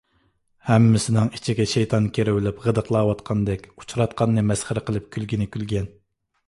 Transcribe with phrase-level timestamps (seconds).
[0.69, 5.93] ھەممىسىنىڭ ئىچىگە شەيتان كىرىۋېلىپ غىدىقلاۋاتقاندەك ئۇچىراتقاننى مەسخىرە قىلىپ كۈلگىنى كۈلگەن.